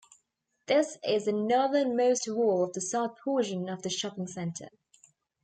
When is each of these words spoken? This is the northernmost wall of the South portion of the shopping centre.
This 0.65 0.97
is 1.05 1.25
the 1.25 1.31
northernmost 1.31 2.27
wall 2.27 2.63
of 2.63 2.73
the 2.73 2.81
South 2.81 3.19
portion 3.23 3.69
of 3.69 3.83
the 3.83 3.89
shopping 3.91 4.25
centre. 4.25 4.69